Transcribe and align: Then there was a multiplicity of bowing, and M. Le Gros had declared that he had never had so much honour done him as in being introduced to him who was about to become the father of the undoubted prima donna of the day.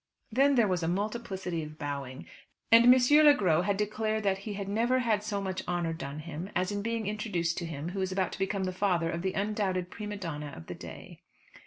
Then 0.31 0.55
there 0.55 0.67
was 0.67 0.81
a 0.81 0.87
multiplicity 0.87 1.61
of 1.61 1.77
bowing, 1.77 2.25
and 2.71 2.85
M. 2.85 2.91
Le 3.23 3.33
Gros 3.35 3.65
had 3.65 3.77
declared 3.77 4.23
that 4.23 4.39
he 4.39 4.53
had 4.53 4.67
never 4.67 4.97
had 4.97 5.21
so 5.21 5.39
much 5.39 5.61
honour 5.67 5.93
done 5.93 6.17
him 6.21 6.49
as 6.55 6.71
in 6.71 6.81
being 6.81 7.05
introduced 7.05 7.59
to 7.59 7.67
him 7.67 7.89
who 7.89 7.99
was 7.99 8.11
about 8.11 8.31
to 8.31 8.39
become 8.39 8.63
the 8.63 8.73
father 8.73 9.11
of 9.11 9.21
the 9.21 9.33
undoubted 9.33 9.91
prima 9.91 10.17
donna 10.17 10.51
of 10.57 10.65
the 10.65 10.73
day. 10.73 11.21